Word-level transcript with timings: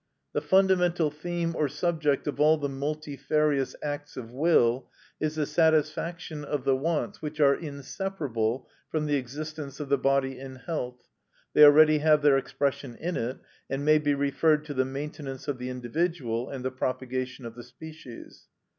The 0.33 0.41
fundamental 0.41 1.11
theme 1.11 1.55
or 1.55 1.67
subject 1.69 2.25
of 2.25 2.39
all 2.39 2.57
the 2.57 2.67
multifarious 2.67 3.75
acts 3.83 4.17
of 4.17 4.31
will 4.31 4.89
is 5.19 5.35
the 5.35 5.45
satisfaction 5.45 6.43
of 6.43 6.63
the 6.63 6.75
wants 6.75 7.21
which 7.21 7.39
are 7.39 7.53
inseparable 7.53 8.67
from 8.89 9.05
the 9.05 9.13
existence 9.17 9.79
of 9.79 9.89
the 9.89 9.99
body 9.99 10.39
in 10.39 10.55
health, 10.55 11.07
they 11.53 11.63
already 11.63 11.99
have 11.99 12.23
their 12.23 12.39
expression 12.39 12.95
in 12.95 13.15
it, 13.15 13.37
and 13.69 13.85
may 13.85 13.99
be 13.99 14.15
referred 14.15 14.65
to 14.65 14.73
the 14.73 14.85
maintenance 14.85 15.47
of 15.47 15.59
the 15.59 15.69
individual 15.69 16.49
and 16.49 16.65
the 16.65 16.71
propagation 16.71 17.45
of 17.45 17.53
the 17.53 17.61
species. 17.61 18.45